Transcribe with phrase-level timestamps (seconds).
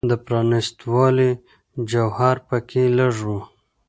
[0.09, 1.31] د پرانیستوالي
[1.91, 3.29] جوهر په کې لږ و.